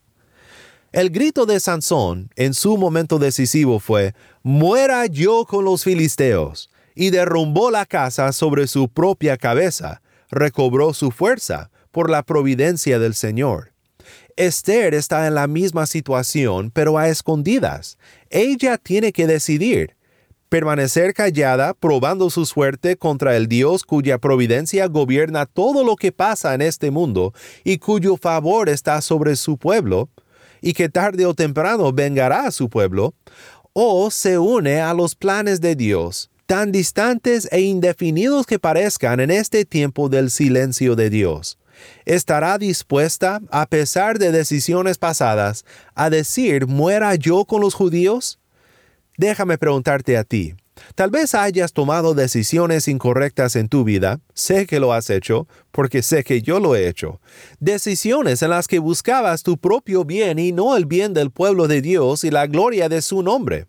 El 0.91 1.09
grito 1.09 1.45
de 1.45 1.59
Sansón 1.59 2.29
en 2.35 2.53
su 2.53 2.77
momento 2.77 3.17
decisivo 3.17 3.79
fue, 3.79 4.13
Muera 4.47 5.07
yo 5.07 5.45
con 5.45 5.65
los 5.65 5.83
filisteos, 5.83 6.69
y 6.93 7.09
derrumbó 7.09 7.71
la 7.71 7.87
casa 7.87 8.31
sobre 8.31 8.67
su 8.67 8.89
propia 8.89 9.37
cabeza, 9.37 10.03
recobró 10.29 10.93
su 10.93 11.09
fuerza 11.09 11.71
por 11.89 12.11
la 12.11 12.21
providencia 12.21 12.99
del 12.99 13.15
Señor. 13.15 13.71
Esther 14.35 14.93
está 14.93 15.25
en 15.25 15.33
la 15.33 15.47
misma 15.47 15.87
situación, 15.87 16.69
pero 16.69 16.99
a 16.99 17.09
escondidas. 17.09 17.97
Ella 18.29 18.77
tiene 18.77 19.11
que 19.13 19.25
decidir 19.25 19.95
permanecer 20.47 21.15
callada, 21.15 21.73
probando 21.73 22.29
su 22.29 22.45
suerte 22.45 22.97
contra 22.97 23.35
el 23.35 23.47
Dios 23.47 23.83
cuya 23.83 24.19
providencia 24.19 24.85
gobierna 24.85 25.47
todo 25.47 25.83
lo 25.83 25.95
que 25.95 26.11
pasa 26.11 26.53
en 26.53 26.61
este 26.61 26.91
mundo 26.91 27.33
y 27.63 27.79
cuyo 27.79 28.15
favor 28.15 28.69
está 28.69 29.01
sobre 29.01 29.37
su 29.37 29.57
pueblo, 29.57 30.07
y 30.65 30.73
que 30.73 30.89
tarde 30.89 31.27
o 31.27 31.35
temprano 31.35 31.93
vengará 31.93 32.47
a 32.47 32.51
su 32.51 32.69
pueblo, 32.69 33.13
o 33.77 34.09
se 34.09 34.39
une 34.39 34.79
a 34.79 34.93
los 34.93 35.15
planes 35.15 35.59
de 35.59 35.75
Dios, 35.75 36.29
tan 36.45 36.71
distantes 36.71 37.49
e 37.51 37.59
indefinidos 37.59 38.45
que 38.45 38.57
parezcan 38.57 39.19
en 39.19 39.31
este 39.31 39.65
tiempo 39.65 40.07
del 40.07 40.31
silencio 40.31 40.95
de 40.95 41.09
Dios. 41.09 41.57
¿Estará 42.05 42.57
dispuesta, 42.57 43.41
a 43.51 43.65
pesar 43.65 44.17
de 44.17 44.31
decisiones 44.31 44.97
pasadas, 44.97 45.65
a 45.93 46.09
decir, 46.09 46.67
muera 46.67 47.15
yo 47.15 47.43
con 47.43 47.59
los 47.59 47.73
judíos? 47.73 48.39
Déjame 49.17 49.57
preguntarte 49.57 50.17
a 50.17 50.23
ti. 50.23 50.55
Tal 50.93 51.09
vez 51.09 51.33
hayas 51.33 51.73
tomado 51.73 52.13
decisiones 52.13 52.87
incorrectas 52.87 53.55
en 53.55 53.67
tu 53.67 53.83
vida, 53.83 54.19
sé 54.33 54.67
que 54.67 54.79
lo 54.79 54.93
has 54.93 55.09
hecho, 55.09 55.47
porque 55.71 56.03
sé 56.03 56.23
que 56.23 56.41
yo 56.41 56.59
lo 56.59 56.75
he 56.75 56.87
hecho. 56.87 57.19
Decisiones 57.59 58.41
en 58.43 58.51
las 58.51 58.67
que 58.67 58.79
buscabas 58.79 59.43
tu 59.43 59.57
propio 59.57 60.05
bien 60.05 60.37
y 60.37 60.51
no 60.51 60.77
el 60.77 60.85
bien 60.85 61.13
del 61.13 61.31
pueblo 61.31 61.67
de 61.67 61.81
Dios 61.81 62.23
y 62.23 62.29
la 62.29 62.47
gloria 62.47 62.87
de 62.87 63.01
su 63.01 63.23
nombre. 63.23 63.67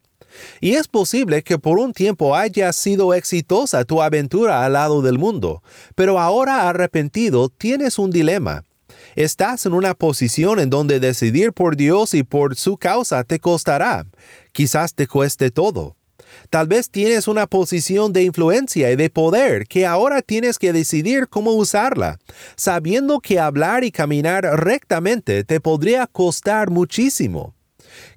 Y 0.61 0.75
es 0.75 0.89
posible 0.89 1.43
que 1.43 1.59
por 1.59 1.79
un 1.79 1.93
tiempo 1.93 2.37
haya 2.37 2.73
sido 2.73 3.15
exitosa 3.15 3.85
tu 3.85 4.03
aventura 4.03 4.65
al 4.65 4.75
lado 4.75 5.03
del 5.03 5.19
mundo, 5.19 5.63
pero 5.95 6.21
ahora 6.21 6.69
arrepentido 6.69 7.49
tienes 7.49 7.99
un 7.99 8.11
dilema. 8.11 8.65
Estás 9.15 9.65
en 9.65 9.73
una 9.73 9.95
posición 9.95 10.61
en 10.61 10.69
donde 10.69 11.01
decidir 11.01 11.53
por 11.53 11.77
Dios 11.77 12.13
y 12.13 12.23
por 12.23 12.55
su 12.57 12.77
causa 12.77 13.25
te 13.25 13.41
costará. 13.41 14.07
Quizás 14.53 14.95
te 14.95 15.07
cueste 15.07 15.51
todo. 15.51 15.96
Tal 16.51 16.69
vez 16.69 16.91
tienes 16.91 17.29
una 17.29 17.47
posición 17.47 18.13
de 18.13 18.23
influencia 18.23 18.91
y 18.91 18.97
de 18.97 19.11
poder 19.11 19.67
que 19.67 19.87
ahora 19.87 20.23
tienes 20.23 20.59
que 20.59 20.73
decidir 20.73 21.29
cómo 21.29 21.53
usarla, 21.53 22.19
sabiendo 22.57 23.21
que 23.21 23.41
hablar 23.41 23.85
y 23.85 23.91
caminar 23.91 24.45
rectamente 24.45 25.45
te 25.45 25.61
podría 25.61 26.07
costar 26.07 26.71
muchísimo. 26.71 27.55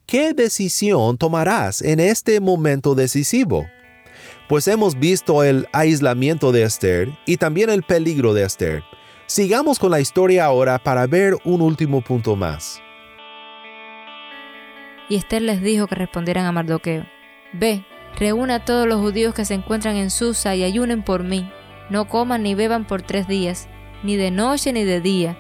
¿Qué 0.05 0.33
decisión 0.33 1.17
tomarás 1.17 1.81
en 1.81 1.99
este 1.99 2.39
momento 2.39 2.95
decisivo? 2.95 3.67
Pues 4.47 4.67
hemos 4.67 4.97
visto 4.97 5.43
el 5.43 5.67
aislamiento 5.73 6.51
de 6.51 6.63
Esther 6.63 7.09
y 7.25 7.37
también 7.37 7.69
el 7.69 7.83
peligro 7.83 8.33
de 8.33 8.43
Esther. 8.43 8.83
Sigamos 9.27 9.77
con 9.77 9.91
la 9.91 9.99
historia 9.99 10.45
ahora 10.45 10.79
para 10.79 11.05
ver 11.05 11.35
un 11.43 11.61
último 11.61 12.01
punto 12.01 12.35
más. 12.35 12.81
Y 15.07 15.17
Esther 15.17 15.43
les 15.43 15.61
dijo 15.61 15.85
que 15.85 15.95
respondieran 15.95 16.45
a 16.45 16.51
Mardoqueo, 16.51 17.05
Ve, 17.53 17.85
reúna 18.19 18.55
a 18.55 18.65
todos 18.65 18.85
los 18.85 18.99
judíos 18.99 19.33
que 19.33 19.45
se 19.45 19.53
encuentran 19.53 19.95
en 19.95 20.11
Susa 20.11 20.55
y 20.55 20.63
ayunen 20.63 21.01
por 21.01 21.23
mí. 21.23 21.49
No 21.89 22.07
coman 22.07 22.43
ni 22.43 22.53
beban 22.53 22.85
por 22.85 23.01
tres 23.01 23.27
días, 23.27 23.67
ni 24.03 24.17
de 24.17 24.29
noche 24.29 24.73
ni 24.73 24.83
de 24.83 25.01
día. 25.01 25.37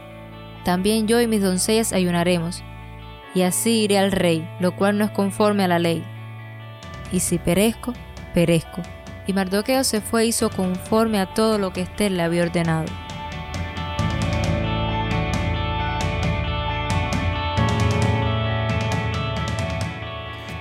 También 0.63 1.07
yo 1.07 1.21
y 1.21 1.27
mis 1.27 1.41
doncellas 1.41 1.93
ayunaremos. 1.93 2.63
Y 3.35 3.43
así 3.43 3.81
iré 3.81 3.99
al 3.99 4.11
rey, 4.11 4.47
lo 4.59 4.75
cual 4.75 4.97
no 4.97 5.05
es 5.05 5.11
conforme 5.11 5.63
a 5.63 5.67
la 5.67 5.77
ley. 5.77 6.03
Y 7.11 7.19
si 7.19 7.37
perezco, 7.37 7.93
perezco. 8.33 8.81
Y 9.27 9.33
Mardoqueo 9.33 9.83
se 9.83 10.01
fue 10.01 10.23
e 10.23 10.27
hizo 10.27 10.49
conforme 10.49 11.19
a 11.19 11.33
todo 11.33 11.57
lo 11.59 11.71
que 11.71 11.81
Esther 11.81 12.11
le 12.11 12.23
había 12.23 12.43
ordenado. 12.43 12.85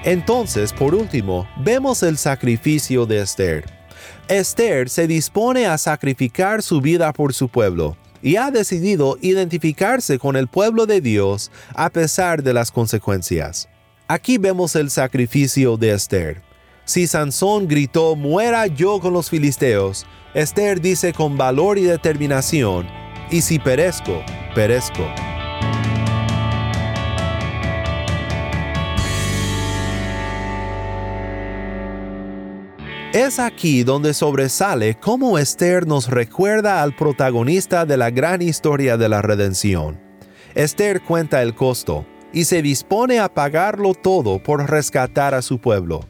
Entonces, 0.09 0.73
por 0.73 0.95
último, 0.95 1.47
vemos 1.59 2.03
el 2.03 2.17
sacrificio 2.17 3.05
de 3.05 3.21
Esther. 3.21 3.67
Esther 4.27 4.89
se 4.89 5.07
dispone 5.07 5.67
a 5.67 5.77
sacrificar 5.77 6.63
su 6.63 6.81
vida 6.81 7.13
por 7.13 7.35
su 7.35 7.51
pueblo 7.51 7.95
y 8.23 8.37
ha 8.37 8.51
decidido 8.51 9.19
identificarse 9.21 10.19
con 10.19 10.37
el 10.37 10.49
pueblo 10.49 10.87
de 10.87 11.03
Dios 11.03 11.51
a 11.75 11.91
pesar 11.91 12.43
de 12.43 12.55
las 12.55 12.73
consecuencias. 12.73 13.69
Aquí 14.07 14.39
vemos 14.39 14.77
el 14.77 14.89
sacrificio 14.89 15.77
de 15.77 15.93
Esther. 15.93 16.41
Si 16.87 17.07
Sansón 17.07 17.69
gritó, 17.69 18.17
muera 18.17 18.67
yo 18.67 19.01
con 19.01 19.13
los 19.13 19.29
filisteos, 19.29 20.07
Esther 20.33 20.81
dice 20.81 21.13
con 21.13 21.37
valor 21.37 21.77
y 21.77 21.83
determinación, 21.83 22.87
y 23.31 23.43
si 23.43 23.59
perezco, 23.59 24.23
perezco. 24.55 25.05
Es 33.15 33.39
aquí 33.39 33.85
donde 33.85 34.13
sobresale 34.13 34.95
cómo 34.95 35.39
Esther 35.39 35.87
nos 35.87 36.11
recuerda 36.11 36.83
al 36.83 36.95
protagonista 36.95 37.87
de 37.87 37.97
la 37.97 38.11
gran 38.11 38.43
historia 38.43 38.99
de 38.99 39.09
la 39.09 39.23
redención. 39.23 39.99
Esther 40.55 41.01
cuenta 41.01 41.43
el 41.43 41.55
costo 41.55 42.05
y 42.35 42.45
se 42.45 42.61
dispone 42.61 43.19
a 43.19 43.33
pagarlo 43.33 43.95
todo 43.95 44.43
por 44.43 44.69
rescatar 44.71 45.33
a 45.33 45.41
su 45.41 45.59
pueblo. 45.59 46.01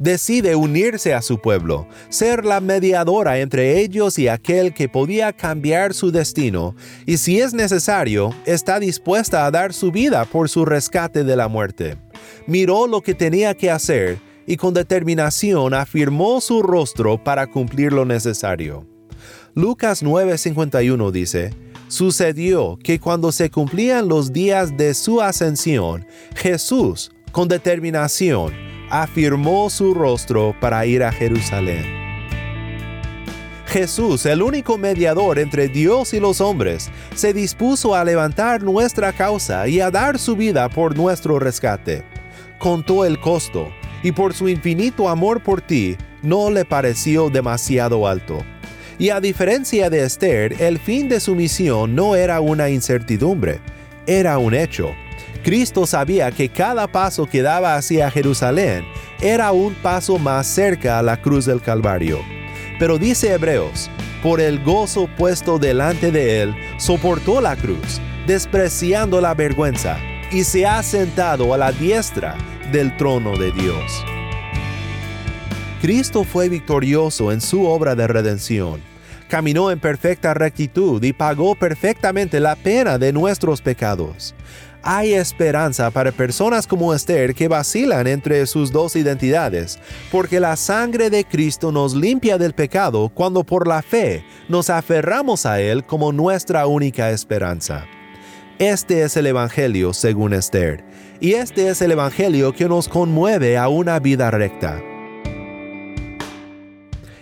Decide 0.00 0.56
unirse 0.56 1.14
a 1.14 1.22
su 1.22 1.38
pueblo, 1.38 1.86
ser 2.08 2.44
la 2.44 2.60
mediadora 2.60 3.38
entre 3.38 3.78
ellos 3.78 4.18
y 4.18 4.26
aquel 4.26 4.74
que 4.74 4.88
podía 4.88 5.32
cambiar 5.32 5.94
su 5.94 6.10
destino, 6.10 6.74
y 7.06 7.18
si 7.18 7.40
es 7.40 7.54
necesario, 7.54 8.34
está 8.44 8.80
dispuesta 8.80 9.46
a 9.46 9.52
dar 9.52 9.72
su 9.72 9.92
vida 9.92 10.24
por 10.24 10.48
su 10.48 10.64
rescate 10.64 11.22
de 11.22 11.36
la 11.36 11.46
muerte. 11.46 11.96
Miró 12.48 12.88
lo 12.88 13.02
que 13.02 13.14
tenía 13.14 13.54
que 13.54 13.70
hacer 13.70 14.29
y 14.46 14.56
con 14.56 14.74
determinación 14.74 15.74
afirmó 15.74 16.40
su 16.40 16.62
rostro 16.62 17.22
para 17.22 17.46
cumplir 17.46 17.92
lo 17.92 18.04
necesario. 18.04 18.86
Lucas 19.54 20.02
9:51 20.02 21.10
dice, 21.10 21.50
Sucedió 21.88 22.78
que 22.82 23.00
cuando 23.00 23.32
se 23.32 23.50
cumplían 23.50 24.08
los 24.08 24.32
días 24.32 24.76
de 24.76 24.94
su 24.94 25.20
ascensión, 25.20 26.06
Jesús, 26.36 27.10
con 27.32 27.48
determinación, 27.48 28.52
afirmó 28.90 29.70
su 29.70 29.92
rostro 29.94 30.54
para 30.60 30.86
ir 30.86 31.02
a 31.02 31.10
Jerusalén. 31.10 32.00
Jesús, 33.66 34.26
el 34.26 34.42
único 34.42 34.78
mediador 34.78 35.38
entre 35.38 35.68
Dios 35.68 36.12
y 36.12 36.18
los 36.18 36.40
hombres, 36.40 36.90
se 37.14 37.32
dispuso 37.32 37.94
a 37.94 38.04
levantar 38.04 38.64
nuestra 38.64 39.12
causa 39.12 39.68
y 39.68 39.80
a 39.80 39.92
dar 39.92 40.18
su 40.18 40.34
vida 40.34 40.68
por 40.68 40.96
nuestro 40.96 41.38
rescate. 41.38 42.04
Contó 42.58 43.04
el 43.04 43.20
costo, 43.20 43.70
y 44.02 44.12
por 44.12 44.34
su 44.34 44.48
infinito 44.48 45.08
amor 45.08 45.42
por 45.42 45.60
ti, 45.60 45.96
no 46.22 46.50
le 46.50 46.64
pareció 46.64 47.30
demasiado 47.30 48.06
alto. 48.06 48.44
Y 48.98 49.10
a 49.10 49.20
diferencia 49.20 49.88
de 49.88 50.04
Esther, 50.04 50.60
el 50.60 50.78
fin 50.78 51.08
de 51.08 51.20
su 51.20 51.34
misión 51.34 51.94
no 51.94 52.16
era 52.16 52.40
una 52.40 52.68
incertidumbre, 52.68 53.60
era 54.06 54.38
un 54.38 54.54
hecho. 54.54 54.90
Cristo 55.42 55.86
sabía 55.86 56.30
que 56.32 56.50
cada 56.50 56.86
paso 56.86 57.24
que 57.24 57.40
daba 57.40 57.76
hacia 57.76 58.10
Jerusalén 58.10 58.84
era 59.22 59.52
un 59.52 59.74
paso 59.74 60.18
más 60.18 60.46
cerca 60.46 60.98
a 60.98 61.02
la 61.02 61.20
cruz 61.20 61.46
del 61.46 61.62
Calvario. 61.62 62.20
Pero 62.78 62.98
dice 62.98 63.32
Hebreos, 63.32 63.90
por 64.22 64.40
el 64.40 64.62
gozo 64.62 65.08
puesto 65.16 65.58
delante 65.58 66.10
de 66.10 66.42
él, 66.42 66.54
soportó 66.78 67.40
la 67.40 67.56
cruz, 67.56 68.00
despreciando 68.26 69.20
la 69.22 69.32
vergüenza, 69.32 69.98
y 70.30 70.44
se 70.44 70.66
ha 70.66 70.82
sentado 70.82 71.54
a 71.54 71.58
la 71.58 71.72
diestra 71.72 72.36
del 72.70 72.96
trono 72.96 73.36
de 73.36 73.52
Dios. 73.52 74.04
Cristo 75.80 76.24
fue 76.24 76.48
victorioso 76.48 77.32
en 77.32 77.40
su 77.40 77.64
obra 77.64 77.94
de 77.94 78.06
redención. 78.06 78.80
Caminó 79.28 79.70
en 79.70 79.78
perfecta 79.78 80.34
rectitud 80.34 81.02
y 81.02 81.12
pagó 81.12 81.54
perfectamente 81.54 82.40
la 82.40 82.56
pena 82.56 82.98
de 82.98 83.12
nuestros 83.12 83.60
pecados 83.62 84.34
hay 84.82 85.12
esperanza 85.12 85.90
para 85.90 86.12
personas 86.12 86.66
como 86.66 86.94
Esther 86.94 87.34
que 87.34 87.48
vacilan 87.48 88.06
entre 88.06 88.46
sus 88.46 88.72
dos 88.72 88.96
identidades, 88.96 89.78
porque 90.10 90.40
la 90.40 90.56
sangre 90.56 91.10
de 91.10 91.24
Cristo 91.24 91.70
nos 91.70 91.94
limpia 91.94 92.38
del 92.38 92.54
pecado 92.54 93.10
cuando 93.12 93.44
por 93.44 93.66
la 93.66 93.82
fe 93.82 94.24
nos 94.48 94.70
aferramos 94.70 95.44
a 95.46 95.60
Él 95.60 95.84
como 95.84 96.12
nuestra 96.12 96.66
única 96.66 97.10
esperanza. 97.10 97.86
Este 98.58 99.02
es 99.02 99.16
el 99.16 99.26
Evangelio 99.26 99.92
según 99.92 100.34
Esther, 100.34 100.84
y 101.20 101.32
este 101.34 101.68
es 101.68 101.82
el 101.82 101.92
Evangelio 101.92 102.52
que 102.52 102.68
nos 102.68 102.88
conmueve 102.88 103.58
a 103.58 103.68
una 103.68 103.98
vida 103.98 104.30
recta. 104.30 104.82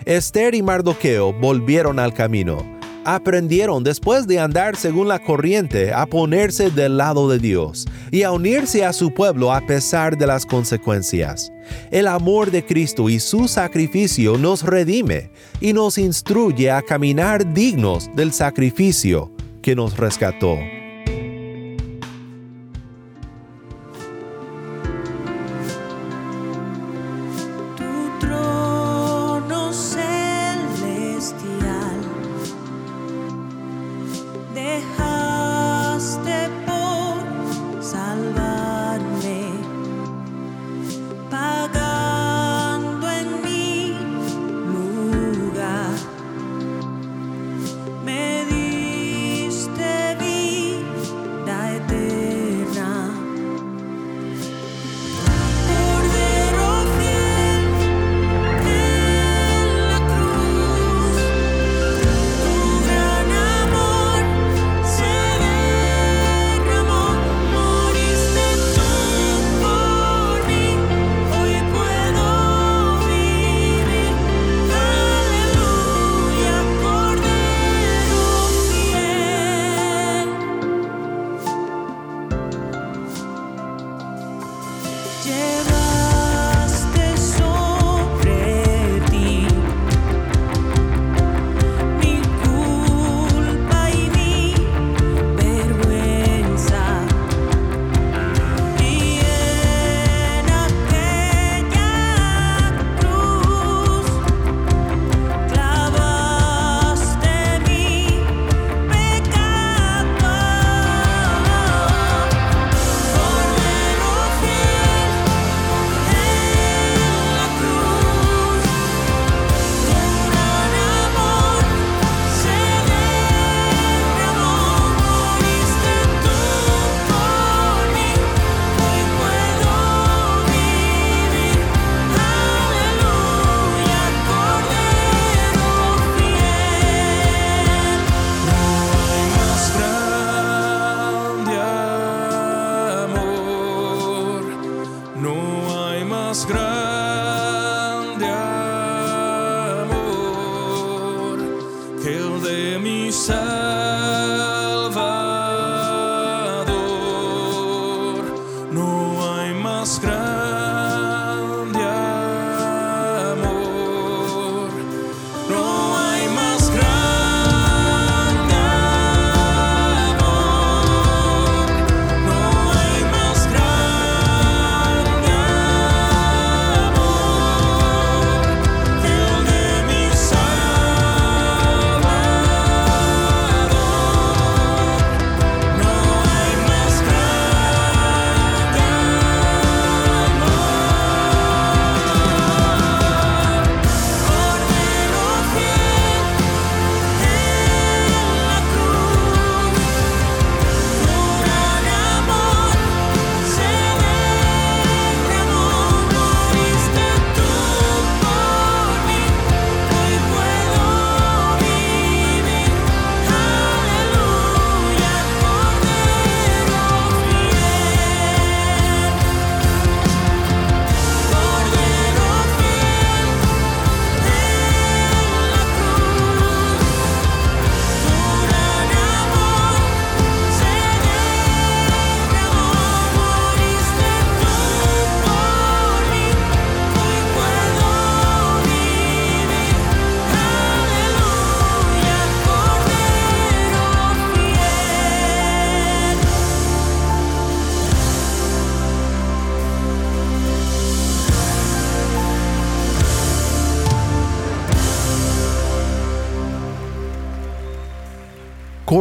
Esther 0.04 0.54
y 0.54 0.62
Mardoqueo 0.62 1.32
volvieron 1.32 1.98
al 1.98 2.14
camino 2.14 2.78
aprendieron 3.14 3.84
después 3.84 4.26
de 4.26 4.38
andar 4.38 4.76
según 4.76 5.08
la 5.08 5.18
corriente 5.18 5.94
a 5.94 6.04
ponerse 6.04 6.70
del 6.70 6.98
lado 6.98 7.26
de 7.30 7.38
Dios 7.38 7.86
y 8.10 8.22
a 8.22 8.32
unirse 8.32 8.84
a 8.84 8.92
su 8.92 9.14
pueblo 9.14 9.50
a 9.50 9.62
pesar 9.62 10.18
de 10.18 10.26
las 10.26 10.44
consecuencias. 10.44 11.50
El 11.90 12.06
amor 12.06 12.50
de 12.50 12.66
Cristo 12.66 13.08
y 13.08 13.18
su 13.18 13.48
sacrificio 13.48 14.36
nos 14.36 14.62
redime 14.62 15.30
y 15.58 15.72
nos 15.72 15.96
instruye 15.96 16.70
a 16.70 16.82
caminar 16.82 17.54
dignos 17.54 18.10
del 18.14 18.32
sacrificio 18.32 19.32
que 19.62 19.74
nos 19.74 19.96
rescató. 19.96 20.58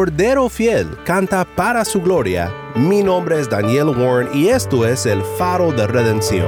Cordero 0.07 0.47
Fiel 0.47 0.87
canta 1.03 1.43
para 1.43 1.83
su 1.83 2.01
gloria. 2.01 2.49
Mi 2.75 3.03
nombre 3.03 3.41
es 3.41 3.49
Daniel 3.49 3.89
Warren 3.89 4.29
y 4.33 4.47
esto 4.47 4.87
es 4.87 5.05
el 5.05 5.21
faro 5.37 5.73
de 5.73 5.85
redención. 5.85 6.47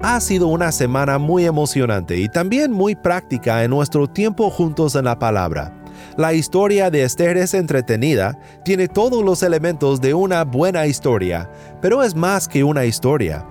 Ha 0.00 0.18
sido 0.22 0.46
una 0.46 0.72
semana 0.72 1.18
muy 1.18 1.44
emocionante 1.44 2.16
y 2.16 2.30
también 2.30 2.72
muy 2.72 2.94
práctica 2.94 3.62
en 3.64 3.70
nuestro 3.70 4.08
tiempo 4.08 4.48
juntos 4.48 4.94
en 4.94 5.04
la 5.04 5.18
palabra. 5.18 5.74
La 6.16 6.32
historia 6.32 6.90
de 6.90 7.02
Esther 7.02 7.36
es 7.36 7.52
entretenida, 7.52 8.38
tiene 8.64 8.88
todos 8.88 9.22
los 9.22 9.42
elementos 9.42 10.00
de 10.00 10.14
una 10.14 10.44
buena 10.44 10.86
historia, 10.86 11.50
pero 11.82 12.02
es 12.02 12.14
más 12.14 12.48
que 12.48 12.64
una 12.64 12.86
historia 12.86 13.44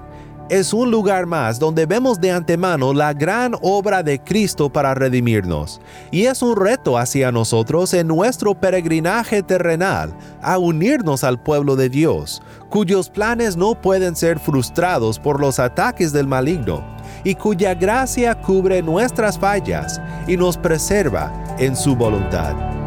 es 0.50 0.74
un 0.74 0.92
lugar 0.92 1.26
más 1.26 1.60
donde 1.60 1.86
vemos 1.86 2.22
de 2.22 2.32
antemano 2.32 2.94
la 2.94 3.14
gran 3.14 3.56
obra 3.62 4.04
de 4.04 4.20
Cristo 4.20 4.70
para 4.70 4.94
redimirnos, 4.94 5.82
y 6.12 6.26
es 6.26 6.42
un 6.42 6.56
reto 6.56 6.98
hacia 6.98 7.32
nosotros 7.32 7.94
en 7.94 8.08
nuestro 8.08 8.56
peregrinaje 8.56 9.44
terrenal 9.44 10.16
a 10.42 10.58
unirnos 10.58 11.24
al 11.24 11.42
pueblo 11.42 11.76
de 11.76 11.90
Dios, 11.90 12.42
cuyos 12.70 13.10
planes 13.10 13.58
no 13.58 13.80
pueden 13.80 14.16
ser 14.16 14.40
frustrados 14.40 15.20
por 15.20 15.42
los 15.42 15.60
ataques 15.60 16.14
del 16.14 16.28
maligno, 16.28 16.84
y 17.24 17.36
cuya 17.36 17.74
gracia 17.74 18.36
cubre 18.36 18.82
nuestras 18.82 19.38
fallas 19.38 20.00
y 20.28 20.38
nos 20.38 20.58
preserva 20.58 21.32
en 21.60 21.76
su 21.76 21.96
voluntad. 21.96 22.87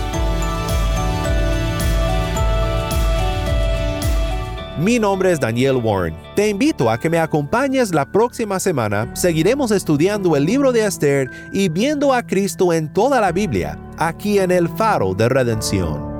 Mi 4.81 4.97
nombre 4.97 5.31
es 5.31 5.39
Daniel 5.39 5.75
Warren. 5.75 6.15
Te 6.35 6.49
invito 6.49 6.89
a 6.89 6.99
que 6.99 7.07
me 7.07 7.19
acompañes 7.19 7.93
la 7.93 8.03
próxima 8.03 8.59
semana. 8.59 9.15
Seguiremos 9.15 9.69
estudiando 9.69 10.35
el 10.35 10.43
libro 10.43 10.71
de 10.71 10.83
Esther 10.83 11.29
y 11.51 11.69
viendo 11.69 12.11
a 12.11 12.23
Cristo 12.23 12.73
en 12.73 12.91
toda 12.91 13.21
la 13.21 13.31
Biblia, 13.31 13.77
aquí 13.99 14.39
en 14.39 14.49
el 14.49 14.67
Faro 14.67 15.13
de 15.13 15.29
Redención. 15.29 16.10